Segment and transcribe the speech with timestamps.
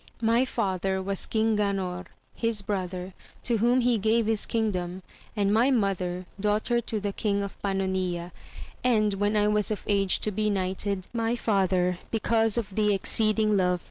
[0.23, 3.13] My father was Eong Ganor, his brother,
[3.43, 5.03] to whom he gave his kingdom,
[5.35, 8.31] and my mother, daughter to the King of Panonia,
[8.83, 13.49] and, when I was of age to be knightedy my father^ bi^cause of the exceeding
[13.49, 13.79] love AMADIS OF GAUL.